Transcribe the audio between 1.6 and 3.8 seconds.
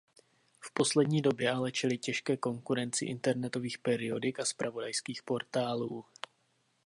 čelí těžké konkurenci internetových